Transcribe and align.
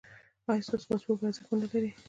ایا 0.49 0.63
ستاسو 0.65 0.87
پاسپورت 0.89 1.19
به 1.21 1.27
ارزښت 1.27 1.49
و 1.51 1.59
نه 1.61 1.67
لري؟ 1.71 1.91